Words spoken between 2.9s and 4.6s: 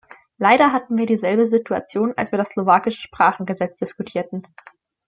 Sprachengesetz diskutierten.